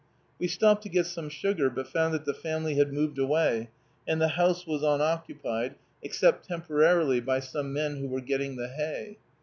[0.39, 3.69] We stopped to get some sugar, but found that the family had moved away,
[4.07, 9.19] and the house was unoccupied, except temporarily by some men who were getting the hay.